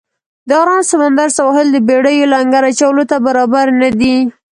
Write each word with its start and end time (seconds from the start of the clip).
د 0.47 0.49
آرام 0.61 0.81
سمندر 0.91 1.27
سواحل 1.37 1.67
د 1.71 1.77
بېړیو 1.87 2.31
لنګر 2.33 2.63
اچولو 2.71 3.03
ته 3.09 3.15
برابر 3.25 3.65
نه 3.81 3.89
دی. 3.99 4.15